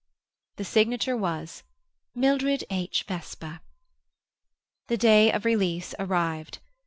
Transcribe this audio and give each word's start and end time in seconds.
The 0.55 0.63
signature 0.63 1.15
was 1.15 1.61
"Mildred 2.15 2.63
H. 2.71 3.03
Vesper." 3.07 3.59
The 4.87 4.97
day 4.97 5.31
of 5.31 5.45
release 5.45 5.93
arrived. 5.99 6.57